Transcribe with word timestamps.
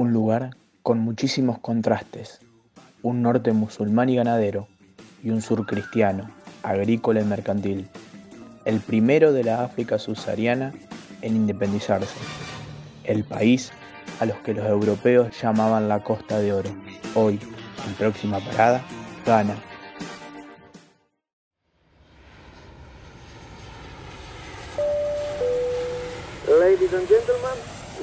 Un 0.00 0.14
lugar 0.14 0.56
con 0.82 0.98
muchísimos 0.98 1.58
contrastes, 1.58 2.40
un 3.02 3.20
norte 3.20 3.52
musulmán 3.52 4.08
y 4.08 4.16
ganadero 4.16 4.66
y 5.22 5.28
un 5.28 5.42
sur 5.42 5.66
cristiano, 5.66 6.30
agrícola 6.62 7.20
y 7.20 7.24
mercantil, 7.24 7.86
el 8.64 8.80
primero 8.80 9.34
de 9.34 9.44
la 9.44 9.62
África 9.62 9.98
subsahariana 9.98 10.72
en 11.20 11.36
independizarse, 11.36 12.16
el 13.04 13.24
país 13.24 13.72
a 14.20 14.24
los 14.24 14.38
que 14.38 14.54
los 14.54 14.66
europeos 14.66 15.38
llamaban 15.38 15.86
la 15.86 16.02
Costa 16.02 16.38
de 16.38 16.54
Oro. 16.54 16.70
Hoy, 17.14 17.38
en 17.86 17.92
próxima 17.92 18.40
parada, 18.40 18.82
Ghana. 19.26 19.54
Ladies 26.48 26.94
and 26.94 27.06
gentlemen, 27.06 27.58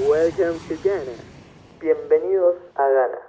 welcome 0.07 0.59
to 0.68 0.75
Ghana. 0.84 1.36
Bienvenidos 1.80 2.55
a 2.73 2.88
Ghana. 2.88 3.20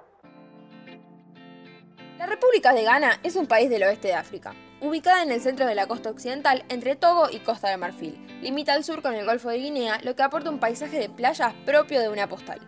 La 2.18 2.24
República 2.24 2.72
de 2.72 2.82
Ghana 2.82 3.20
es 3.22 3.36
un 3.36 3.46
país 3.46 3.68
del 3.68 3.82
oeste 3.82 4.08
de 4.08 4.14
África, 4.14 4.54
ubicada 4.80 5.22
en 5.22 5.30
el 5.30 5.42
centro 5.42 5.66
de 5.66 5.74
la 5.74 5.86
costa 5.86 6.08
occidental 6.08 6.64
entre 6.70 6.96
Togo 6.96 7.28
y 7.30 7.40
Costa 7.40 7.68
de 7.68 7.76
Marfil. 7.76 8.26
Limita 8.40 8.72
al 8.72 8.84
sur 8.84 9.02
con 9.02 9.12
el 9.12 9.26
Golfo 9.26 9.50
de 9.50 9.58
Guinea, 9.58 9.98
lo 10.02 10.16
que 10.16 10.22
aporta 10.22 10.48
un 10.48 10.60
paisaje 10.60 10.98
de 10.98 11.10
playas 11.10 11.52
propio 11.66 12.00
de 12.00 12.08
una 12.08 12.26
postal. 12.26 12.58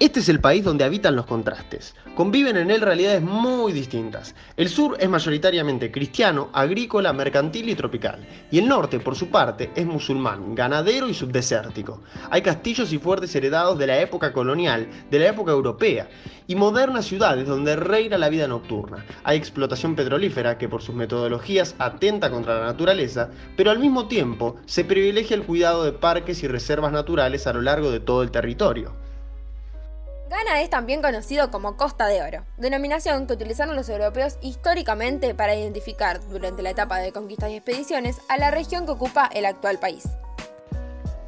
Este 0.00 0.18
es 0.18 0.28
el 0.28 0.40
país 0.40 0.64
donde 0.64 0.82
habitan 0.82 1.14
los 1.14 1.24
contrastes. 1.24 1.94
Conviven 2.16 2.56
en 2.56 2.72
él 2.72 2.80
realidades 2.80 3.22
muy 3.22 3.72
distintas. 3.72 4.34
El 4.56 4.68
sur 4.68 4.96
es 4.98 5.08
mayoritariamente 5.08 5.92
cristiano, 5.92 6.50
agrícola, 6.52 7.12
mercantil 7.12 7.68
y 7.68 7.76
tropical. 7.76 8.26
Y 8.50 8.58
el 8.58 8.66
norte, 8.66 8.98
por 8.98 9.14
su 9.14 9.28
parte, 9.28 9.70
es 9.76 9.86
musulmán, 9.86 10.56
ganadero 10.56 11.08
y 11.08 11.14
subdesértico. 11.14 12.00
Hay 12.30 12.42
castillos 12.42 12.92
y 12.92 12.98
fuertes 12.98 13.36
heredados 13.36 13.78
de 13.78 13.86
la 13.86 14.00
época 14.00 14.32
colonial, 14.32 14.88
de 15.12 15.18
la 15.20 15.28
época 15.28 15.52
europea, 15.52 16.08
y 16.48 16.56
modernas 16.56 17.04
ciudades 17.04 17.46
donde 17.46 17.76
reina 17.76 18.18
la 18.18 18.30
vida 18.30 18.48
nocturna. 18.48 19.06
Hay 19.22 19.38
explotación 19.38 19.94
petrolífera 19.94 20.58
que 20.58 20.68
por 20.68 20.82
sus 20.82 20.96
metodologías 20.96 21.76
atenta 21.78 22.30
contra 22.30 22.58
la 22.58 22.66
naturaleza, 22.66 23.30
pero 23.56 23.70
al 23.70 23.78
mismo 23.78 24.08
tiempo 24.08 24.56
se 24.66 24.84
privilegia 24.84 25.36
el 25.36 25.44
cuidado 25.44 25.84
de 25.84 25.92
parques 25.92 26.42
y 26.42 26.48
reservas 26.48 26.90
naturales 26.90 27.46
a 27.46 27.52
lo 27.52 27.62
largo 27.62 27.92
de 27.92 28.00
todo 28.00 28.24
el 28.24 28.32
territorio. 28.32 29.03
Ghana 30.28 30.62
es 30.62 30.70
también 30.70 31.02
conocido 31.02 31.50
como 31.50 31.76
Costa 31.76 32.06
de 32.06 32.22
Oro, 32.22 32.44
denominación 32.56 33.26
que 33.26 33.34
utilizaron 33.34 33.76
los 33.76 33.88
europeos 33.88 34.38
históricamente 34.40 35.34
para 35.34 35.54
identificar, 35.54 36.20
durante 36.28 36.62
la 36.62 36.70
etapa 36.70 36.98
de 36.98 37.12
conquistas 37.12 37.50
y 37.50 37.56
expediciones, 37.56 38.20
a 38.28 38.38
la 38.38 38.50
región 38.50 38.86
que 38.86 38.92
ocupa 38.92 39.28
el 39.32 39.44
actual 39.44 39.78
país. 39.78 40.04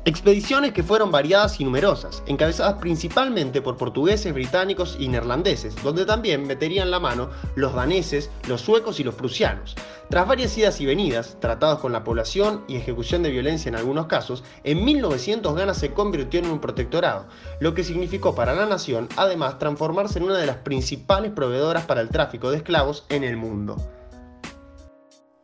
Expediciones 0.06 0.72
que 0.72 0.84
fueron 0.84 1.10
variadas 1.10 1.58
y 1.58 1.64
numerosas, 1.64 2.22
encabezadas 2.28 2.74
principalmente 2.74 3.60
por 3.60 3.76
portugueses, 3.76 4.32
británicos 4.32 4.96
y 5.00 5.08
neerlandeses, 5.08 5.74
donde 5.82 6.06
también 6.06 6.46
meterían 6.46 6.92
la 6.92 7.00
mano 7.00 7.28
los 7.56 7.74
daneses, 7.74 8.30
los 8.46 8.60
suecos 8.60 9.00
y 9.00 9.02
los 9.02 9.16
prusianos. 9.16 9.74
Tras 10.08 10.28
varias 10.28 10.56
idas 10.56 10.80
y 10.80 10.86
venidas, 10.86 11.36
tratados 11.40 11.80
con 11.80 11.90
la 11.92 12.04
población 12.04 12.62
y 12.68 12.76
ejecución 12.76 13.24
de 13.24 13.30
violencia 13.30 13.68
en 13.68 13.74
algunos 13.74 14.06
casos, 14.06 14.44
en 14.62 14.84
1900 14.84 15.56
Ghana 15.56 15.74
se 15.74 15.92
convirtió 15.92 16.38
en 16.38 16.52
un 16.52 16.60
protectorado, 16.60 17.26
lo 17.58 17.74
que 17.74 17.82
significó 17.82 18.32
para 18.36 18.54
la 18.54 18.66
nación 18.66 19.08
además 19.16 19.58
transformarse 19.58 20.20
en 20.20 20.26
una 20.26 20.38
de 20.38 20.46
las 20.46 20.58
principales 20.58 21.32
proveedoras 21.32 21.84
para 21.84 22.00
el 22.00 22.10
tráfico 22.10 22.52
de 22.52 22.58
esclavos 22.58 23.06
en 23.08 23.24
el 23.24 23.36
mundo. 23.36 23.76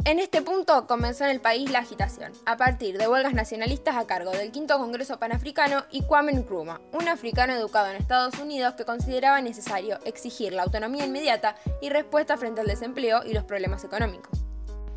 En 0.05 0.19
este 0.19 0.43
punto 0.43 0.89
comenzó 0.89 1.23
en 1.25 1.31
el 1.31 1.41
país 1.41 1.71
la 1.71 1.79
agitación, 1.79 2.33
a 2.45 2.57
partir 2.57 2.99
de 2.99 3.07
huelgas 3.07 3.35
nacionalistas 3.35 3.95
a 3.95 4.05
cargo 4.05 4.33
del 4.33 4.51
Quinto 4.51 4.77
Congreso 4.77 5.21
Panafricano 5.21 5.85
y 5.93 6.03
Kwame 6.03 6.33
Nkrumah, 6.33 6.81
un 6.93 7.07
africano 7.07 7.53
educado 7.53 7.89
en 7.89 7.97
Estados 7.97 8.37
Unidos 8.41 8.75
que 8.75 8.85
consideraba 8.85 9.41
necesario 9.41 10.01
exigir 10.05 10.55
la 10.55 10.65
autonomía 10.65 11.07
inmediata 11.07 11.55
y 11.81 11.89
respuesta 11.91 12.37
frente 12.37 12.61
al 12.61 12.67
desempleo 12.67 13.21
y 13.25 13.33
los 13.33 13.45
problemas 13.45 13.85
económicos. 13.85 14.45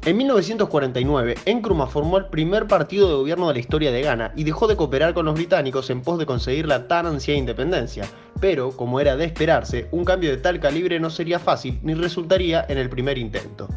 En 0.05 0.17
1949, 0.17 1.35
Nkrumah 1.53 1.85
formó 1.85 2.17
el 2.17 2.25
primer 2.25 2.65
partido 2.65 3.07
de 3.07 3.15
gobierno 3.15 3.47
de 3.47 3.53
la 3.53 3.59
historia 3.59 3.91
de 3.91 4.01
Ghana 4.01 4.33
y 4.35 4.43
dejó 4.43 4.65
de 4.65 4.75
cooperar 4.75 5.13
con 5.13 5.25
los 5.25 5.35
británicos 5.35 5.91
en 5.91 6.01
pos 6.01 6.17
de 6.17 6.25
conseguir 6.25 6.67
la 6.67 6.87
tan 6.87 7.05
ansiada 7.05 7.37
independencia. 7.37 8.07
Pero, 8.39 8.71
como 8.75 8.99
era 8.99 9.15
de 9.15 9.25
esperarse, 9.25 9.87
un 9.91 10.03
cambio 10.03 10.31
de 10.31 10.37
tal 10.37 10.59
calibre 10.59 10.99
no 10.99 11.11
sería 11.11 11.37
fácil 11.37 11.79
ni 11.83 11.93
resultaría 11.93 12.65
en 12.67 12.79
el 12.79 12.89
primer 12.89 13.19
intento. 13.19 13.67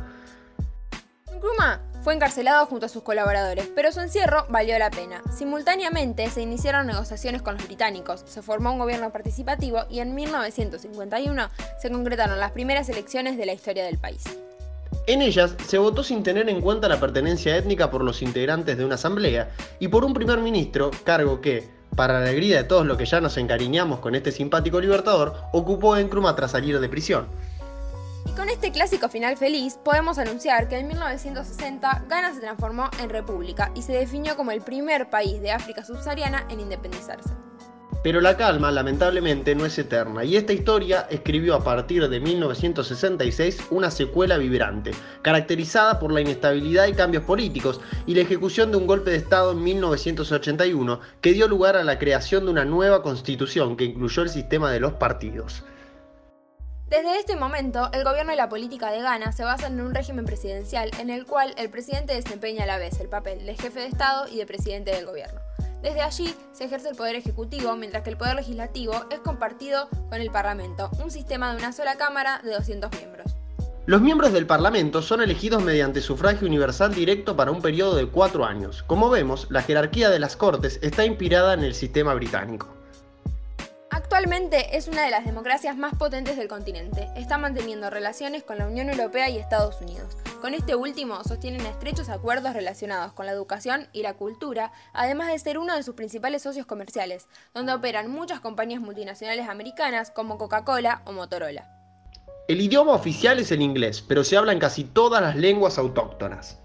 Nkrumah 1.39 1.81
fue 2.03 2.15
encarcelado 2.15 2.67
junto 2.67 2.87
a 2.87 2.89
sus 2.89 3.05
colaboradores, 3.05 3.71
pero 3.73 3.93
su 3.93 4.01
encierro 4.01 4.47
valió 4.49 4.77
la 4.79 4.91
pena. 4.91 5.23
Simultáneamente 5.33 6.29
se 6.31 6.43
iniciaron 6.43 6.89
negociaciones 6.89 7.43
con 7.43 7.55
los 7.55 7.65
británicos, 7.65 8.25
se 8.27 8.43
formó 8.43 8.73
un 8.73 8.79
gobierno 8.79 9.11
participativo 9.11 9.85
y 9.89 10.01
en 10.01 10.17
1951 10.17 11.49
se 11.81 11.91
concretaron 11.91 12.41
las 12.41 12.51
primeras 12.51 12.89
elecciones 12.89 13.37
de 13.37 13.47
la 13.47 13.53
historia 13.53 13.85
del 13.85 13.99
país. 13.99 14.25
En 15.07 15.23
ellas 15.23 15.55
se 15.67 15.79
votó 15.79 16.03
sin 16.03 16.25
tener 16.25 16.49
en 16.49 16.61
cuenta 16.61 16.89
la 16.89 16.99
pertenencia 16.99 17.57
étnica 17.57 17.89
por 17.89 18.03
los 18.03 18.21
integrantes 18.21 18.77
de 18.77 18.85
una 18.85 18.97
asamblea 18.97 19.51
y 19.79 19.89
por 19.89 20.05
un 20.05 20.15
primer 20.15 20.39
ministro, 20.39 20.91
cargo 21.05 21.41
que, 21.41 21.69
para 21.95 22.15
la 22.15 22.27
alegría 22.27 22.57
de 22.57 22.65
todos 22.65 22.85
los 22.85 22.99
que 22.99 23.07
ya 23.07 23.21
nos 23.21 23.37
encariñamos 23.37 24.01
con 24.01 24.17
este 24.17 24.33
simpático 24.33 24.81
libertador, 24.81 25.37
ocupó 25.53 25.97
Nkrumah 25.97 26.35
tras 26.35 26.51
salir 26.51 26.81
de 26.81 26.89
prisión. 26.89 27.27
Y 28.27 28.31
con 28.33 28.49
este 28.49 28.73
clásico 28.73 29.09
final 29.09 29.37
feliz, 29.37 29.79
podemos 29.85 30.19
anunciar 30.19 30.69
que 30.69 30.79
en 30.79 30.89
1960 30.89 32.05
Ghana 32.09 32.35
se 32.35 32.41
transformó 32.41 32.91
en 33.01 33.11
república 33.11 33.71
y 33.75 33.83
se 33.83 33.93
definió 33.93 34.37
como 34.37 34.51
el 34.51 34.61
primer 34.61 35.11
país 35.11 35.41
de 35.41 35.53
África 35.53 35.85
subsahariana 35.85 36.47
en 36.51 36.61
independizarse. 36.61 37.31
Pero 38.01 38.21
la 38.21 38.37
calma, 38.37 38.71
lamentablemente, 38.71 39.57
no 39.57 39.67
es 39.67 39.77
eterna, 39.77 40.23
y 40.23 40.37
esta 40.37 40.53
historia 40.53 41.09
escribió 41.11 41.57
a 41.57 41.65
partir 41.65 42.09
de 42.09 42.21
1966 42.21 43.67
una 43.71 43.91
secuela 43.91 44.39
vibrante, 44.39 44.93
caracterizada 45.21 45.99
por 45.99 46.13
la 46.13 46.21
inestabilidad 46.21 46.87
y 46.87 46.93
cambios 46.93 47.25
políticos, 47.25 47.81
y 48.07 48.15
la 48.15 48.21
ejecución 48.21 48.71
de 48.71 48.77
un 48.77 48.87
golpe 48.87 49.11
de 49.11 49.17
Estado 49.17 49.51
en 49.51 49.65
1981 49.65 51.01
que 51.21 51.33
dio 51.33 51.49
lugar 51.49 51.77
a 51.77 51.83
la 51.83 51.99
creación 51.99 52.45
de 52.45 52.53
una 52.53 52.65
nueva 52.65 53.03
constitución 53.03 53.77
que 53.77 53.87
incluyó 53.87 54.23
el 54.23 54.29
sistema 54.29 54.71
de 54.71 54.79
los 54.79 54.93
partidos. 54.93 55.65
Desde 56.89 57.19
este 57.19 57.37
momento, 57.37 57.91
el 57.93 58.03
gobierno 58.03 58.33
y 58.33 58.37
la 58.37 58.49
política 58.49 58.91
de 58.91 59.03
Ghana 59.03 59.33
se 59.33 59.45
basan 59.45 59.75
en 59.75 59.83
un 59.83 59.95
régimen 59.95 60.25
presidencial 60.25 60.91
en 60.99 61.11
el 61.11 61.27
cual 61.27 61.53
el 61.59 61.69
presidente 61.69 62.15
desempeña 62.15 62.65
a 62.65 62.67
la 62.67 62.79
vez 62.79 62.99
el 62.99 63.11
papel 63.11 63.45
de 63.45 63.57
jefe 63.57 63.81
de 63.81 63.89
Estado 63.89 64.27
y 64.27 64.39
de 64.39 64.47
presidente 64.47 64.93
del 64.93 65.05
gobierno. 65.05 65.39
Desde 65.83 66.01
allí 66.01 66.35
se 66.53 66.65
ejerce 66.65 66.89
el 66.89 66.97
poder 66.97 67.15
ejecutivo, 67.15 67.77
mientras 67.77 68.05
que 68.05 68.11
el 68.11 68.17
poder 68.17 68.37
legislativo 68.37 68.95
es 69.11 69.19
compartido 69.19 69.91
con 70.09 70.23
el 70.23 70.31
Parlamento, 70.31 70.89
un 71.05 71.11
sistema 71.11 71.51
de 71.51 71.59
una 71.59 71.75
sola 71.75 71.97
Cámara 71.97 72.41
de 72.43 72.55
200 72.55 72.91
miembros. 72.93 73.37
Los 73.85 74.01
miembros 74.01 74.33
del 74.33 74.47
Parlamento 74.47 75.03
son 75.03 75.21
elegidos 75.21 75.63
mediante 75.63 76.01
sufragio 76.01 76.49
universal 76.49 76.95
directo 76.95 77.37
para 77.37 77.51
un 77.51 77.61
periodo 77.61 77.97
de 77.97 78.07
cuatro 78.07 78.47
años. 78.47 78.83
Como 78.83 79.11
vemos, 79.11 79.47
la 79.51 79.61
jerarquía 79.61 80.09
de 80.09 80.21
las 80.21 80.37
Cortes 80.37 80.79
está 80.81 81.05
inspirada 81.05 81.53
en 81.53 81.65
el 81.65 81.75
sistema 81.75 82.15
británico. 82.15 82.78
Actualmente 83.99 84.77
es 84.77 84.87
una 84.87 85.03
de 85.03 85.11
las 85.11 85.25
democracias 85.25 85.77
más 85.77 85.93
potentes 85.97 86.37
del 86.37 86.47
continente. 86.47 87.09
Está 87.17 87.37
manteniendo 87.37 87.91
relaciones 87.91 88.45
con 88.45 88.57
la 88.57 88.69
Unión 88.69 88.89
Europea 88.91 89.29
y 89.29 89.39
Estados 89.39 89.81
Unidos. 89.81 90.17
Con 90.41 90.55
este 90.55 90.77
último 90.77 91.25
sostienen 91.25 91.67
estrechos 91.67 92.09
acuerdos 92.09 92.55
relacionados 92.55 93.13
con 93.13 93.27
la 93.27 93.33
educación 93.33 93.89
y 93.93 94.03
la 94.03 94.15
cultura, 94.15 94.71
además 94.93 95.33
de 95.33 95.39
ser 95.41 95.59
uno 95.59 95.75
de 95.75 95.83
sus 95.83 95.97
principales 95.97 96.43
socios 96.43 96.65
comerciales, 96.65 97.27
donde 97.55 97.73
operan 97.73 98.09
muchas 98.09 98.39
compañías 98.39 98.81
multinacionales 98.81 99.49
americanas 99.49 100.13
como 100.13 100.39
Coca-Cola 100.39 101.03
o 101.05 101.11
Motorola. 101.11 101.69
El 102.47 102.61
idioma 102.61 102.93
oficial 102.93 103.41
es 103.41 103.51
el 103.51 103.63
inglés, 103.63 104.01
pero 104.01 104.23
se 104.23 104.37
habla 104.37 104.53
en 104.53 104.61
casi 104.61 104.85
todas 104.85 105.21
las 105.21 105.35
lenguas 105.35 105.77
autóctonas. 105.77 106.61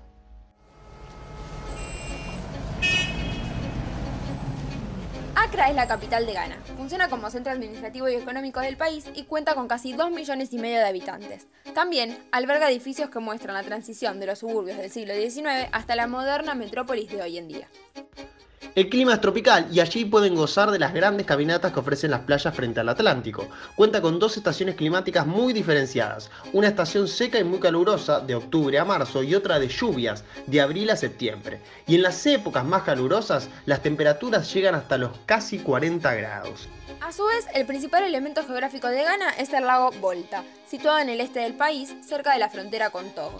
Accra 5.54 5.70
es 5.70 5.76
la 5.76 5.88
capital 5.88 6.26
de 6.26 6.34
Ghana. 6.34 6.58
Funciona 6.76 7.10
como 7.10 7.30
centro 7.30 7.54
administrativo 7.54 8.10
y 8.10 8.16
económico 8.16 8.60
del 8.60 8.76
país 8.76 9.06
y 9.14 9.26
cuenta 9.26 9.54
con 9.54 9.68
casi 9.68 9.94
2 9.94 10.10
millones 10.10 10.52
y 10.52 10.58
medio 10.58 10.80
de 10.80 10.88
habitantes. 10.88 11.46
También 11.76 12.18
alberga 12.32 12.72
edificios 12.72 13.12
que 13.12 13.20
muestran 13.20 13.54
la 13.54 13.62
transición 13.62 14.20
de 14.20 14.26
los 14.26 14.40
suburbios 14.40 14.80
del 14.80 14.90
siglo 14.90 15.14
XIX 15.14 15.70
hasta 15.72 15.96
la 15.96 16.08
moderna 16.08 16.56
metrópolis 16.56 17.12
de 17.12 17.22
hoy 17.22 17.38
en 17.38 17.48
día. 17.50 17.68
El 18.76 18.90
clima 18.90 19.14
es 19.14 19.22
tropical 19.22 19.68
y 19.72 19.82
allí 19.82 20.04
pueden 20.04 20.34
gozar 20.34 20.72
de 20.72 20.80
las 20.80 20.96
grandes 20.96 21.28
caminatas 21.28 21.72
que 21.72 21.80
ofrecen 21.80 22.10
las 22.10 22.22
playas 22.22 22.56
frente 22.56 22.80
al 22.80 22.90
Atlántico. 22.90 23.48
Cuenta 23.76 24.02
con 24.02 24.18
dos 24.18 24.36
estaciones 24.36 24.74
climáticas 24.74 25.28
muy 25.28 25.54
diferenciadas, 25.54 26.32
una 26.54 26.70
estación 26.70 27.08
seca 27.08 27.38
y 27.38 27.44
muy 27.44 27.60
calurosa 27.60 28.20
de 28.22 28.34
octubre 28.34 28.80
a 28.80 28.84
marzo 28.84 29.22
y 29.22 29.36
otra 29.36 29.60
de 29.60 29.68
lluvias 29.68 30.24
de 30.48 30.60
abril 30.60 30.90
a 30.90 30.96
septiembre. 30.96 31.62
Y 31.86 31.94
en 31.94 32.02
las 32.02 32.26
épocas 32.26 32.66
más 32.66 32.82
calurosas 32.82 33.48
las 33.68 33.84
temperaturas 33.84 34.52
llegan 34.52 34.74
hasta 34.74 34.98
los 34.98 35.12
casi 35.28 35.60
40 35.60 36.12
grados. 36.16 36.68
A 37.00 37.12
su 37.12 37.26
vez, 37.26 37.46
el 37.54 37.68
principal 37.68 38.04
elemento 38.04 38.44
geográfico 38.44 38.88
de 38.88 39.04
Ghana 39.04 39.30
es 39.38 39.54
el 39.54 39.66
lago 39.66 39.92
Volta, 40.02 40.44
situado 40.66 40.98
en 40.98 41.10
el 41.10 41.22
este 41.22 41.42
del 41.42 41.54
país, 41.54 41.94
cerca 42.02 42.34
de 42.34 42.40
la 42.40 42.50
frontera 42.50 42.90
con 42.90 43.12
Togo. 43.12 43.38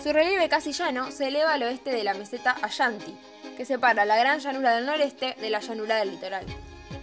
Su 0.00 0.12
relieve 0.12 0.48
casi 0.48 0.72
llano 0.72 1.10
se 1.10 1.28
eleva 1.28 1.54
al 1.54 1.62
oeste 1.62 1.90
de 1.90 2.04
la 2.04 2.14
meseta 2.14 2.54
Ashanti, 2.62 3.16
que 3.56 3.64
separa 3.64 4.04
la 4.04 4.16
gran 4.16 4.38
llanura 4.38 4.76
del 4.76 4.86
noreste 4.86 5.34
de 5.40 5.50
la 5.50 5.60
llanura 5.60 5.96
del 5.96 6.12
litoral. 6.12 6.44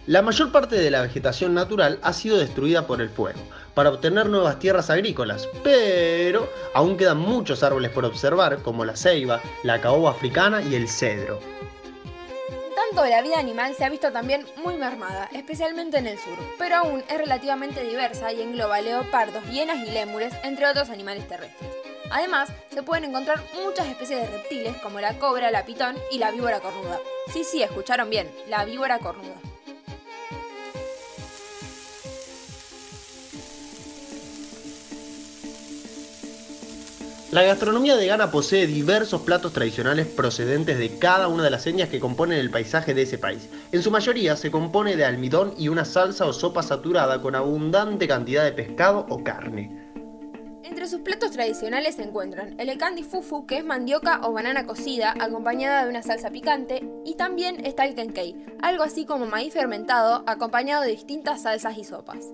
La 0.05 0.21
mayor 0.21 0.51
parte 0.51 0.75
de 0.75 0.91
la 0.91 1.01
vegetación 1.01 1.53
natural 1.53 1.97
ha 2.01 2.11
sido 2.11 2.37
destruida 2.37 2.85
por 2.87 3.01
el 3.01 3.09
fuego, 3.09 3.39
para 3.73 3.89
obtener 3.89 4.27
nuevas 4.27 4.59
tierras 4.59 4.89
agrícolas, 4.89 5.47
pero 5.63 6.49
aún 6.73 6.97
quedan 6.97 7.19
muchos 7.19 7.63
árboles 7.63 7.89
por 7.91 8.03
observar, 8.03 8.61
como 8.61 8.83
la 8.83 8.97
ceiba, 8.97 9.41
la 9.63 9.79
caoba 9.79 10.11
africana 10.11 10.61
y 10.61 10.75
el 10.75 10.89
cedro. 10.89 11.39
Tanto 12.75 13.09
la 13.09 13.21
vida 13.21 13.39
animal 13.39 13.75
se 13.75 13.85
ha 13.85 13.89
visto 13.89 14.11
también 14.11 14.45
muy 14.63 14.75
mermada, 14.75 15.29
especialmente 15.33 15.97
en 15.97 16.07
el 16.07 16.17
sur, 16.17 16.37
pero 16.59 16.75
aún 16.75 17.03
es 17.09 17.17
relativamente 17.17 17.81
diversa 17.83 18.33
y 18.33 18.41
engloba 18.41 18.81
leopardos, 18.81 19.45
hienas 19.49 19.87
y 19.87 19.91
lémures, 19.91 20.33
entre 20.43 20.67
otros 20.67 20.89
animales 20.89 21.27
terrestres. 21.27 21.82
Además, 22.13 22.49
se 22.71 22.83
pueden 22.83 23.05
encontrar 23.05 23.43
muchas 23.63 23.87
especies 23.87 24.21
de 24.21 24.27
reptiles 24.27 24.77
como 24.83 24.99
la 24.99 25.17
cobra, 25.17 25.49
la 25.49 25.65
pitón 25.65 25.95
y 26.11 26.19
la 26.19 26.29
víbora 26.29 26.59
cornuda. 26.59 26.99
Sí, 27.33 27.43
sí, 27.43 27.63
escucharon 27.63 28.11
bien, 28.11 28.29
la 28.47 28.65
víbora 28.65 28.99
cornuda. 28.99 29.33
La 37.31 37.41
gastronomía 37.41 37.95
de 37.95 38.05
Ghana 38.05 38.29
posee 38.29 38.67
diversos 38.67 39.21
platos 39.21 39.51
tradicionales 39.51 40.05
procedentes 40.05 40.77
de 40.77 40.99
cada 40.99 41.27
una 41.27 41.41
de 41.41 41.49
las 41.49 41.65
etnias 41.65 41.89
que 41.89 41.99
componen 41.99 42.37
el 42.37 42.51
paisaje 42.51 42.93
de 42.93 43.01
ese 43.01 43.17
país. 43.17 43.49
En 43.71 43.81
su 43.81 43.89
mayoría 43.89 44.35
se 44.35 44.51
compone 44.51 44.95
de 44.95 45.03
almidón 45.03 45.55
y 45.57 45.67
una 45.67 45.83
salsa 45.83 46.27
o 46.27 46.33
sopa 46.33 46.61
saturada 46.61 47.23
con 47.23 47.33
abundante 47.33 48.07
cantidad 48.07 48.43
de 48.43 48.51
pescado 48.51 49.07
o 49.09 49.23
carne. 49.23 49.82
Entre 50.63 50.87
sus 50.87 51.01
platos 51.01 51.31
tradicionales 51.31 51.95
se 51.95 52.03
encuentran 52.03 52.55
el 52.57 52.69
ekandi 52.69 53.03
fufu, 53.03 53.45
que 53.45 53.57
es 53.57 53.65
mandioca 53.65 54.21
o 54.23 54.31
banana 54.31 54.65
cocida 54.65 55.13
acompañada 55.19 55.83
de 55.83 55.89
una 55.89 56.01
salsa 56.01 56.31
picante, 56.31 56.87
y 57.03 57.15
también 57.15 57.65
está 57.65 57.85
el 57.85 57.95
kenkei, 57.95 58.45
algo 58.61 58.83
así 58.83 59.05
como 59.05 59.25
maíz 59.25 59.53
fermentado 59.53 60.23
acompañado 60.25 60.83
de 60.83 60.91
distintas 60.91 61.41
salsas 61.41 61.77
y 61.77 61.83
sopas. 61.83 62.33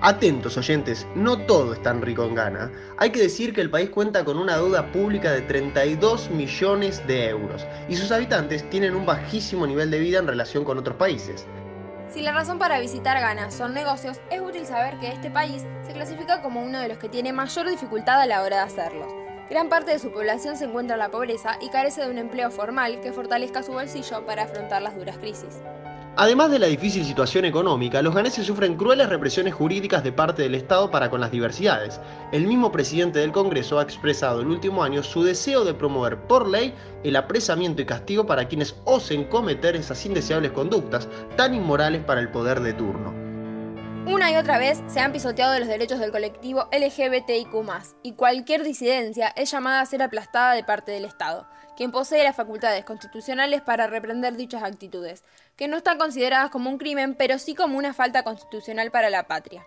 Atentos 0.00 0.56
oyentes, 0.56 1.06
no 1.14 1.38
todo 1.38 1.74
es 1.74 1.82
tan 1.84 2.02
rico 2.02 2.24
en 2.24 2.34
Ghana. 2.34 2.72
Hay 2.98 3.10
que 3.10 3.22
decir 3.22 3.54
que 3.54 3.60
el 3.60 3.70
país 3.70 3.90
cuenta 3.90 4.24
con 4.24 4.36
una 4.36 4.56
deuda 4.56 4.90
pública 4.90 5.30
de 5.30 5.42
32 5.42 6.30
millones 6.30 7.06
de 7.06 7.28
euros 7.28 7.64
y 7.88 7.94
sus 7.94 8.10
habitantes 8.10 8.68
tienen 8.70 8.96
un 8.96 9.06
bajísimo 9.06 9.68
nivel 9.68 9.92
de 9.92 10.00
vida 10.00 10.18
en 10.18 10.26
relación 10.26 10.64
con 10.64 10.78
otros 10.78 10.96
países. 10.96 11.46
Si 12.12 12.20
la 12.20 12.32
razón 12.32 12.58
para 12.58 12.78
visitar 12.78 13.18
Ghana 13.18 13.50
son 13.50 13.72
negocios, 13.72 14.20
es 14.30 14.42
útil 14.42 14.66
saber 14.66 14.98
que 14.98 15.08
este 15.08 15.30
país 15.30 15.64
se 15.86 15.94
clasifica 15.94 16.42
como 16.42 16.62
uno 16.62 16.78
de 16.78 16.88
los 16.88 16.98
que 16.98 17.08
tiene 17.08 17.32
mayor 17.32 17.66
dificultad 17.66 18.20
a 18.20 18.26
la 18.26 18.42
hora 18.42 18.56
de 18.58 18.62
hacerlo. 18.64 19.06
Gran 19.48 19.70
parte 19.70 19.92
de 19.92 19.98
su 19.98 20.12
población 20.12 20.58
se 20.58 20.66
encuentra 20.66 20.96
en 20.96 21.00
la 21.00 21.10
pobreza 21.10 21.56
y 21.62 21.70
carece 21.70 22.02
de 22.02 22.10
un 22.10 22.18
empleo 22.18 22.50
formal 22.50 23.00
que 23.00 23.14
fortalezca 23.14 23.62
su 23.62 23.72
bolsillo 23.72 24.26
para 24.26 24.42
afrontar 24.42 24.82
las 24.82 24.94
duras 24.94 25.16
crisis. 25.16 25.62
Además 26.14 26.50
de 26.50 26.58
la 26.58 26.66
difícil 26.66 27.06
situación 27.06 27.46
económica, 27.46 28.02
los 28.02 28.14
ganeses 28.14 28.44
sufren 28.44 28.76
crueles 28.76 29.08
represiones 29.08 29.54
jurídicas 29.54 30.04
de 30.04 30.12
parte 30.12 30.42
del 30.42 30.54
Estado 30.54 30.90
para 30.90 31.08
con 31.08 31.22
las 31.22 31.30
diversidades. 31.30 32.02
El 32.32 32.46
mismo 32.46 32.70
presidente 32.70 33.20
del 33.20 33.32
Congreso 33.32 33.78
ha 33.78 33.82
expresado 33.82 34.42
el 34.42 34.48
último 34.48 34.84
año 34.84 35.02
su 35.02 35.22
deseo 35.22 35.64
de 35.64 35.72
promover 35.72 36.18
por 36.18 36.46
ley 36.46 36.74
el 37.02 37.16
apresamiento 37.16 37.80
y 37.80 37.86
castigo 37.86 38.26
para 38.26 38.46
quienes 38.46 38.76
osen 38.84 39.24
cometer 39.24 39.74
esas 39.74 40.04
indeseables 40.04 40.52
conductas 40.52 41.08
tan 41.34 41.54
inmorales 41.54 42.04
para 42.04 42.20
el 42.20 42.28
poder 42.28 42.60
de 42.60 42.74
turno. 42.74 43.31
Una 44.06 44.30
y 44.30 44.36
otra 44.36 44.58
vez 44.58 44.82
se 44.88 45.00
han 45.00 45.12
pisoteado 45.12 45.58
los 45.58 45.68
derechos 45.68 45.98
del 45.98 46.12
colectivo 46.12 46.68
LGBTIQ, 46.72 47.54
y 48.02 48.12
cualquier 48.14 48.62
disidencia 48.62 49.32
es 49.36 49.50
llamada 49.50 49.80
a 49.80 49.86
ser 49.86 50.02
aplastada 50.02 50.54
de 50.54 50.64
parte 50.64 50.92
del 50.92 51.04
Estado 51.04 51.46
quien 51.76 51.90
posee 51.90 52.22
las 52.22 52.36
facultades 52.36 52.84
constitucionales 52.84 53.62
para 53.62 53.86
reprender 53.86 54.36
dichas 54.36 54.62
actitudes, 54.62 55.24
que 55.56 55.68
no 55.68 55.78
están 55.78 55.98
consideradas 55.98 56.50
como 56.50 56.70
un 56.70 56.78
crimen, 56.78 57.14
pero 57.14 57.38
sí 57.38 57.54
como 57.54 57.78
una 57.78 57.94
falta 57.94 58.22
constitucional 58.22 58.90
para 58.90 59.10
la 59.10 59.26
patria. 59.26 59.66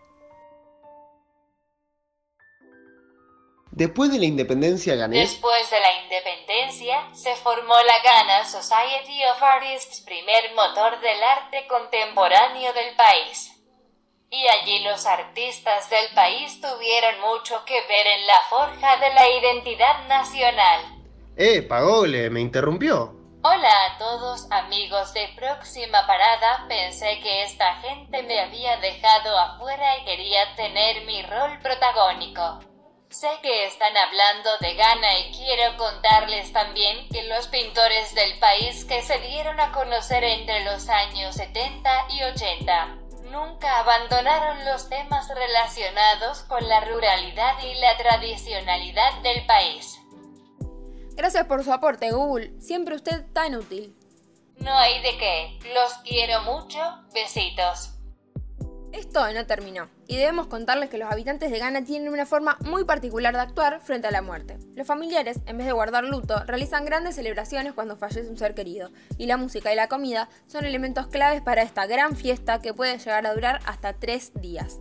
Después 3.71 4.09
de 4.11 4.19
la 4.19 4.25
independencia 4.25 4.95
ganesa. 4.95 5.29
Después 5.29 5.69
de 5.69 5.79
la 5.79 6.03
independencia, 6.03 7.13
se 7.13 7.35
formó 7.35 7.73
la 7.75 8.01
Ghana 8.01 8.45
Society 8.45 9.21
of 9.25 9.43
Artists, 9.43 9.99
primer 10.01 10.53
motor 10.55 11.01
del 11.01 11.21
arte 11.21 11.67
contemporáneo 11.67 12.71
del 12.71 12.95
país. 12.95 13.54
Y 14.35 14.47
allí 14.49 14.79
los 14.79 15.05
artistas 15.05 15.89
del 15.89 16.09
país 16.13 16.59
tuvieron 16.59 17.21
mucho 17.21 17.63
que 17.63 17.79
ver 17.87 18.05
en 18.05 18.27
la 18.27 18.41
forja 18.49 18.97
de 18.97 19.13
la 19.13 19.29
identidad 19.29 20.07
nacional. 20.09 20.81
Eh, 21.37 21.61
Pagole, 21.61 22.29
me 22.29 22.41
interrumpió. 22.41 23.15
Hola 23.43 23.85
a 23.85 23.97
todos 23.97 24.51
amigos 24.51 25.13
de 25.13 25.29
Próxima 25.37 26.05
Parada, 26.05 26.65
pensé 26.67 27.17
que 27.23 27.43
esta 27.43 27.75
gente 27.75 28.23
me 28.23 28.41
había 28.41 28.75
dejado 28.77 29.39
afuera 29.39 29.99
y 29.99 30.03
quería 30.03 30.53
tener 30.57 31.05
mi 31.05 31.21
rol 31.21 31.57
protagónico. 31.59 32.59
Sé 33.09 33.29
que 33.41 33.67
están 33.67 33.95
hablando 33.95 34.49
de 34.59 34.73
Ghana 34.73 35.19
y 35.19 35.31
quiero 35.31 35.77
contarles 35.77 36.51
también 36.51 37.07
que 37.07 37.23
los 37.23 37.47
pintores 37.47 38.13
del 38.13 38.37
país 38.39 38.83
que 38.83 39.01
se 39.01 39.17
dieron 39.19 39.61
a 39.61 39.71
conocer 39.71 40.25
entre 40.25 40.65
los 40.65 40.89
años 40.89 41.35
70 41.35 42.07
y 42.09 42.23
80 42.23 43.04
nunca 43.31 43.79
abandonaron 43.79 44.65
los 44.65 44.89
temas 44.89 45.27
relacionados 45.29 46.43
con 46.43 46.67
la 46.67 46.81
ruralidad 46.81 47.61
y 47.63 47.75
la 47.75 47.97
tradicionalidad 47.97 49.21
del 49.21 49.45
país. 49.45 49.99
Gracias 51.15 51.45
por 51.45 51.63
su 51.63 51.71
aporte, 51.71 52.11
Google. 52.11 52.59
Siempre 52.59 52.95
usted 52.95 53.25
tan 53.33 53.55
útil. 53.55 53.95
No 54.57 54.77
hay 54.77 55.01
de 55.01 55.17
qué. 55.17 55.59
Los 55.73 55.93
quiero 56.03 56.41
mucho. 56.41 56.79
Besitos. 57.13 57.94
Esto 58.95 59.29
no 59.33 59.45
terminó, 59.45 59.89
y 60.07 60.15
debemos 60.15 60.47
contarles 60.47 60.89
que 60.89 60.97
los 60.97 61.11
habitantes 61.11 61.51
de 61.51 61.59
Ghana 61.59 61.83
tienen 61.83 62.13
una 62.13 62.25
forma 62.25 62.57
muy 62.61 62.85
particular 62.85 63.33
de 63.33 63.41
actuar 63.41 63.81
frente 63.81 64.07
a 64.07 64.11
la 64.11 64.21
muerte. 64.21 64.57
Los 64.73 64.87
familiares, 64.87 65.41
en 65.47 65.57
vez 65.57 65.67
de 65.67 65.73
guardar 65.73 66.05
luto, 66.05 66.41
realizan 66.45 66.85
grandes 66.85 67.15
celebraciones 67.15 67.73
cuando 67.73 67.97
fallece 67.97 68.29
un 68.29 68.37
ser 68.37 68.55
querido, 68.55 68.91
y 69.17 69.25
la 69.25 69.35
música 69.35 69.73
y 69.73 69.75
la 69.75 69.89
comida 69.89 70.29
son 70.47 70.63
elementos 70.63 71.07
claves 71.07 71.41
para 71.41 71.61
esta 71.61 71.85
gran 71.87 72.15
fiesta 72.15 72.61
que 72.61 72.73
puede 72.73 72.97
llegar 72.97 73.27
a 73.27 73.33
durar 73.33 73.59
hasta 73.65 73.91
tres 73.91 74.31
días. 74.35 74.79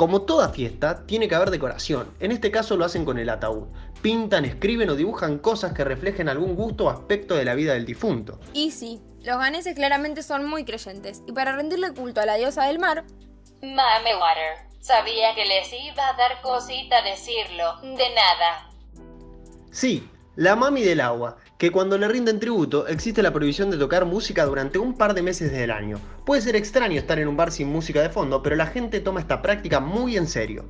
Como 0.00 0.22
toda 0.22 0.48
fiesta, 0.48 1.04
tiene 1.04 1.28
que 1.28 1.34
haber 1.34 1.50
decoración. 1.50 2.10
En 2.20 2.32
este 2.32 2.50
caso 2.50 2.74
lo 2.78 2.86
hacen 2.86 3.04
con 3.04 3.18
el 3.18 3.28
ataúd. 3.28 3.66
Pintan, 4.00 4.46
escriben 4.46 4.88
o 4.88 4.94
dibujan 4.94 5.36
cosas 5.36 5.74
que 5.74 5.84
reflejen 5.84 6.30
algún 6.30 6.56
gusto 6.56 6.86
o 6.86 6.88
aspecto 6.88 7.34
de 7.34 7.44
la 7.44 7.54
vida 7.54 7.74
del 7.74 7.84
difunto. 7.84 8.40
Y 8.54 8.70
sí, 8.70 9.02
los 9.22 9.36
ganeses 9.36 9.74
claramente 9.74 10.22
son 10.22 10.48
muy 10.48 10.64
creyentes, 10.64 11.22
y 11.26 11.32
para 11.32 11.54
rendirle 11.54 11.92
culto 11.92 12.22
a 12.22 12.24
la 12.24 12.36
diosa 12.36 12.64
del 12.64 12.78
mar... 12.78 13.04
Mame 13.60 14.16
Water. 14.16 14.70
Sabía 14.80 15.34
que 15.34 15.44
les 15.44 15.70
iba 15.70 16.08
a 16.08 16.16
dar 16.16 16.40
cosita 16.40 17.02
decirlo. 17.02 17.76
De 17.82 18.08
nada. 18.14 18.70
Sí, 19.70 20.08
la 20.34 20.56
mami 20.56 20.80
del 20.80 21.02
agua, 21.02 21.36
que 21.60 21.70
cuando 21.70 21.98
le 21.98 22.08
rinden 22.08 22.40
tributo 22.40 22.86
existe 22.86 23.22
la 23.22 23.34
prohibición 23.34 23.70
de 23.70 23.76
tocar 23.76 24.06
música 24.06 24.46
durante 24.46 24.78
un 24.78 24.96
par 24.96 25.12
de 25.12 25.20
meses 25.20 25.52
del 25.52 25.70
año. 25.70 26.00
Puede 26.24 26.40
ser 26.40 26.56
extraño 26.56 26.98
estar 26.98 27.18
en 27.18 27.28
un 27.28 27.36
bar 27.36 27.52
sin 27.52 27.68
música 27.68 28.00
de 28.00 28.08
fondo, 28.08 28.42
pero 28.42 28.56
la 28.56 28.66
gente 28.66 28.98
toma 29.00 29.20
esta 29.20 29.42
práctica 29.42 29.78
muy 29.78 30.16
en 30.16 30.26
serio. 30.26 30.64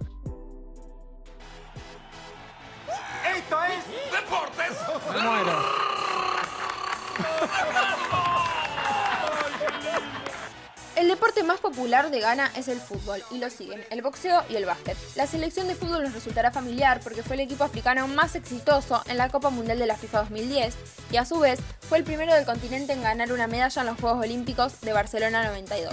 Deporte 11.20 11.42
más 11.42 11.60
popular 11.60 12.10
de 12.10 12.18
Ghana 12.18 12.50
es 12.56 12.68
el 12.68 12.80
fútbol 12.80 13.22
y 13.30 13.36
lo 13.36 13.50
siguen 13.50 13.84
el 13.90 14.00
boxeo 14.00 14.42
y 14.48 14.56
el 14.56 14.64
básquet. 14.64 14.96
La 15.16 15.26
selección 15.26 15.68
de 15.68 15.74
fútbol 15.74 16.02
nos 16.02 16.14
resultará 16.14 16.50
familiar 16.50 17.00
porque 17.04 17.22
fue 17.22 17.36
el 17.36 17.40
equipo 17.40 17.62
africano 17.62 18.08
más 18.08 18.36
exitoso 18.36 19.02
en 19.06 19.18
la 19.18 19.28
Copa 19.28 19.50
Mundial 19.50 19.78
de 19.78 19.86
la 19.86 19.96
FIFA 19.96 20.20
2010 20.20 20.74
y 21.12 21.18
a 21.18 21.26
su 21.26 21.38
vez 21.38 21.60
fue 21.82 21.98
el 21.98 22.04
primero 22.04 22.32
del 22.32 22.46
continente 22.46 22.94
en 22.94 23.02
ganar 23.02 23.32
una 23.32 23.48
medalla 23.48 23.82
en 23.82 23.88
los 23.88 24.00
Juegos 24.00 24.24
Olímpicos 24.24 24.80
de 24.80 24.94
Barcelona 24.94 25.44
92. 25.44 25.92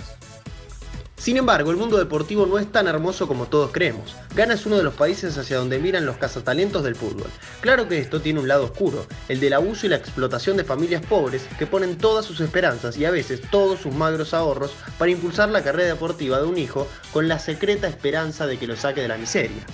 Sin 1.17 1.35
embargo, 1.35 1.71
el 1.71 1.77
mundo 1.77 1.97
deportivo 1.97 2.45
no 2.45 2.59
es 2.59 2.71
tan 2.71 2.87
hermoso 2.87 3.27
como 3.27 3.47
todos 3.47 3.71
creemos. 3.71 4.15
Ghana 4.35 4.53
es 4.53 4.65
uno 4.67 4.77
de 4.77 4.83
los 4.83 4.93
países 4.93 5.37
hacia 5.37 5.57
donde 5.57 5.79
miran 5.79 6.05
los 6.05 6.17
cazatalentos 6.17 6.83
del 6.83 6.95
fútbol. 6.95 7.27
Claro 7.59 7.87
que 7.87 7.97
esto 7.97 8.21
tiene 8.21 8.39
un 8.39 8.47
lado 8.47 8.65
oscuro, 8.65 9.05
el 9.27 9.39
del 9.39 9.53
abuso 9.53 9.87
y 9.87 9.89
la 9.89 9.95
explotación 9.95 10.57
de 10.57 10.63
familias 10.63 11.03
pobres 11.03 11.47
que 11.57 11.65
ponen 11.65 11.97
todas 11.97 12.23
sus 12.23 12.39
esperanzas 12.39 12.97
y 12.97 13.05
a 13.05 13.11
veces 13.11 13.41
todos 13.49 13.79
sus 13.79 13.93
magros 13.93 14.33
ahorros 14.33 14.71
para 14.99 15.11
impulsar 15.11 15.49
la 15.49 15.63
carrera 15.63 15.89
deportiva 15.89 16.39
de 16.39 16.45
un 16.45 16.57
hijo 16.57 16.87
con 17.11 17.27
la 17.27 17.39
secreta 17.39 17.87
esperanza 17.87 18.45
de 18.45 18.57
que 18.59 18.67
lo 18.67 18.77
saque 18.77 19.01
de 19.01 19.07
la 19.07 19.17
miseria. 19.17 19.65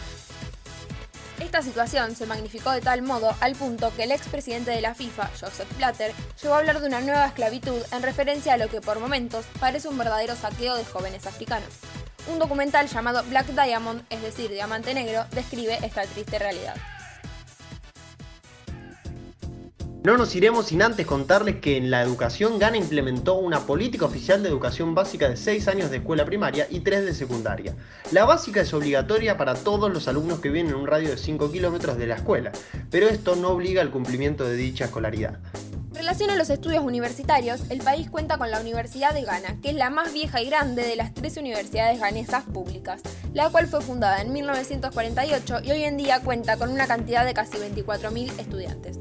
Esta 1.53 1.69
situación 1.69 2.15
se 2.15 2.25
magnificó 2.25 2.71
de 2.71 2.81
tal 2.81 3.03
modo 3.03 3.35
al 3.39 3.53
punto 3.53 3.95
que 3.95 4.05
el 4.05 4.11
expresidente 4.11 4.71
de 4.71 4.81
la 4.81 4.95
FIFA, 4.95 5.29
Joseph 5.39 5.67
Blatter, 5.77 6.11
llegó 6.41 6.55
a 6.55 6.57
hablar 6.57 6.81
de 6.81 6.87
una 6.87 6.99
nueva 6.99 7.27
esclavitud 7.27 7.79
en 7.91 8.01
referencia 8.01 8.55
a 8.55 8.57
lo 8.57 8.69
que 8.69 8.81
por 8.81 8.99
momentos 8.99 9.45
parece 9.59 9.87
un 9.87 9.99
verdadero 9.99 10.35
saqueo 10.35 10.75
de 10.75 10.83
jóvenes 10.83 11.27
africanos. 11.27 11.69
Un 12.25 12.39
documental 12.39 12.87
llamado 12.87 13.23
Black 13.25 13.45
Diamond, 13.49 14.01
es 14.09 14.23
decir, 14.23 14.49
Diamante 14.49 14.95
Negro, 14.95 15.27
describe 15.29 15.77
esta 15.83 16.07
triste 16.07 16.39
realidad. 16.39 16.73
No 20.03 20.17
nos 20.17 20.35
iremos 20.35 20.65
sin 20.65 20.81
antes 20.81 21.05
contarles 21.05 21.61
que 21.61 21.77
en 21.77 21.89
la 21.89 22.01
educación 22.01 22.59
Ghana 22.59 22.75
implementó 22.75 23.35
una 23.35 23.61
política 23.61 24.03
oficial 24.03 24.43
de 24.43 24.49
educación 24.49 24.93
básica 24.93 25.29
de 25.29 25.37
6 25.37 25.69
años 25.69 25.89
de 25.89 25.97
escuela 25.97 26.25
primaria 26.25 26.67
y 26.69 26.81
3 26.81 27.05
de 27.05 27.13
secundaria. 27.13 27.73
La 28.11 28.25
básica 28.25 28.59
es 28.59 28.73
obligatoria 28.73 29.37
para 29.37 29.53
todos 29.53 29.89
los 29.93 30.09
alumnos 30.09 30.41
que 30.41 30.49
viven 30.49 30.67
en 30.67 30.75
un 30.75 30.87
radio 30.87 31.09
de 31.09 31.17
5 31.17 31.49
kilómetros 31.53 31.97
de 31.97 32.07
la 32.07 32.15
escuela, 32.15 32.51
pero 32.91 33.07
esto 33.07 33.37
no 33.37 33.51
obliga 33.51 33.81
al 33.81 33.91
cumplimiento 33.91 34.43
de 34.43 34.57
dicha 34.57 34.85
escolaridad. 34.85 35.39
En 35.91 35.95
relación 35.95 36.31
a 36.31 36.35
los 36.35 36.49
estudios 36.49 36.83
universitarios, 36.83 37.61
el 37.69 37.79
país 37.79 38.09
cuenta 38.09 38.37
con 38.37 38.51
la 38.51 38.59
Universidad 38.59 39.13
de 39.13 39.21
Ghana, 39.21 39.55
que 39.61 39.69
es 39.69 39.75
la 39.75 39.89
más 39.89 40.11
vieja 40.11 40.41
y 40.41 40.47
grande 40.47 40.83
de 40.83 40.97
las 40.97 41.13
tres 41.13 41.37
universidades 41.37 42.01
ganesas 42.01 42.43
públicas, 42.43 43.01
la 43.33 43.49
cual 43.51 43.67
fue 43.67 43.79
fundada 43.79 44.21
en 44.21 44.33
1948 44.33 45.61
y 45.63 45.71
hoy 45.71 45.85
en 45.85 45.95
día 45.95 46.19
cuenta 46.19 46.57
con 46.57 46.71
una 46.71 46.87
cantidad 46.87 47.25
de 47.25 47.33
casi 47.33 47.57
24.000 47.57 48.37
estudiantes. 48.37 48.99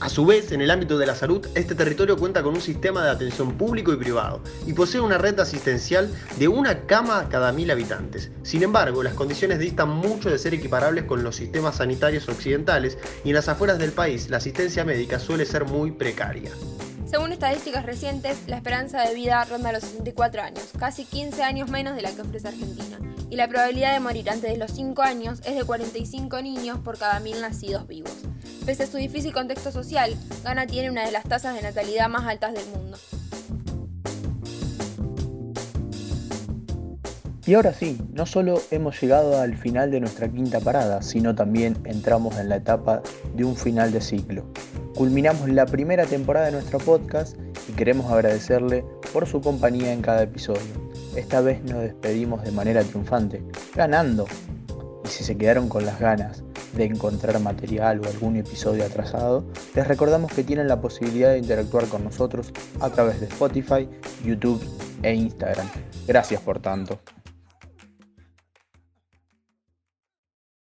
A 0.00 0.08
su 0.08 0.26
vez, 0.26 0.50
en 0.52 0.60
el 0.60 0.70
ámbito 0.70 0.98
de 0.98 1.06
la 1.06 1.14
salud, 1.14 1.46
este 1.54 1.74
territorio 1.74 2.16
cuenta 2.16 2.42
con 2.42 2.54
un 2.54 2.60
sistema 2.60 3.04
de 3.04 3.10
atención 3.10 3.56
público 3.56 3.92
y 3.92 3.96
privado 3.96 4.40
y 4.66 4.72
posee 4.72 5.00
una 5.00 5.18
red 5.18 5.38
asistencial 5.38 6.12
de 6.36 6.48
una 6.48 6.80
cama 6.86 7.28
cada 7.28 7.52
mil 7.52 7.70
habitantes. 7.70 8.30
Sin 8.42 8.62
embargo, 8.64 9.02
las 9.02 9.14
condiciones 9.14 9.60
distan 9.60 9.88
mucho 9.88 10.30
de 10.30 10.38
ser 10.38 10.52
equiparables 10.52 11.04
con 11.04 11.22
los 11.22 11.36
sistemas 11.36 11.76
sanitarios 11.76 12.28
occidentales 12.28 12.98
y 13.24 13.28
en 13.28 13.36
las 13.36 13.48
afueras 13.48 13.78
del 13.78 13.92
país 13.92 14.28
la 14.30 14.38
asistencia 14.38 14.84
médica 14.84 15.18
suele 15.18 15.46
ser 15.46 15.64
muy 15.64 15.92
precaria. 15.92 16.50
Según 17.06 17.32
estadísticas 17.32 17.86
recientes, 17.86 18.38
la 18.48 18.56
esperanza 18.56 19.02
de 19.02 19.14
vida 19.14 19.44
ronda 19.44 19.70
los 19.72 19.84
64 19.84 20.42
años, 20.42 20.64
casi 20.76 21.04
15 21.04 21.44
años 21.44 21.70
menos 21.70 21.94
de 21.94 22.02
la 22.02 22.10
que 22.10 22.22
ofrece 22.22 22.48
Argentina, 22.48 22.98
y 23.30 23.36
la 23.36 23.48
probabilidad 23.48 23.92
de 23.92 24.00
morir 24.00 24.28
antes 24.28 24.50
de 24.50 24.56
los 24.56 24.72
5 24.72 25.00
años 25.02 25.40
es 25.44 25.54
de 25.54 25.62
45 25.62 26.42
niños 26.42 26.80
por 26.80 26.98
cada 26.98 27.20
mil 27.20 27.40
nacidos 27.40 27.86
vivos. 27.86 28.12
Pese 28.66 28.84
a 28.84 28.86
su 28.86 28.96
difícil 28.96 29.34
contexto 29.34 29.70
social, 29.70 30.16
Ghana 30.42 30.66
tiene 30.66 30.90
una 30.90 31.04
de 31.04 31.12
las 31.12 31.24
tasas 31.24 31.54
de 31.54 31.60
natalidad 31.60 32.08
más 32.08 32.26
altas 32.26 32.54
del 32.54 32.64
mundo. 32.68 32.96
Y 37.44 37.52
ahora 37.52 37.74
sí, 37.74 37.98
no 38.14 38.24
solo 38.24 38.62
hemos 38.70 38.98
llegado 38.98 39.38
al 39.38 39.54
final 39.58 39.90
de 39.90 40.00
nuestra 40.00 40.30
quinta 40.30 40.60
parada, 40.60 41.02
sino 41.02 41.34
también 41.34 41.76
entramos 41.84 42.38
en 42.38 42.48
la 42.48 42.56
etapa 42.56 43.02
de 43.34 43.44
un 43.44 43.54
final 43.54 43.92
de 43.92 44.00
ciclo. 44.00 44.46
Culminamos 44.94 45.50
la 45.50 45.66
primera 45.66 46.06
temporada 46.06 46.46
de 46.46 46.52
nuestro 46.52 46.78
podcast 46.78 47.36
y 47.68 47.72
queremos 47.72 48.10
agradecerle 48.10 48.82
por 49.12 49.26
su 49.26 49.42
compañía 49.42 49.92
en 49.92 50.00
cada 50.00 50.22
episodio. 50.22 50.62
Esta 51.14 51.42
vez 51.42 51.62
nos 51.64 51.82
despedimos 51.82 52.42
de 52.42 52.52
manera 52.52 52.82
triunfante, 52.82 53.42
ganando. 53.74 54.24
Y 55.04 55.08
si 55.08 55.22
se 55.22 55.36
quedaron 55.36 55.68
con 55.68 55.84
las 55.84 56.00
ganas 56.00 56.42
de 56.74 56.84
encontrar 56.84 57.38
material 57.40 58.00
o 58.00 58.08
algún 58.08 58.36
episodio 58.36 58.84
atrasado, 58.84 59.44
les 59.74 59.86
recordamos 59.86 60.32
que 60.32 60.44
tienen 60.44 60.68
la 60.68 60.80
posibilidad 60.80 61.30
de 61.30 61.38
interactuar 61.38 61.86
con 61.86 62.04
nosotros 62.04 62.52
a 62.80 62.90
través 62.90 63.20
de 63.20 63.26
Spotify, 63.26 63.88
YouTube 64.24 64.62
e 65.02 65.14
Instagram. 65.14 65.66
Gracias 66.06 66.40
por 66.40 66.60
tanto. 66.60 66.98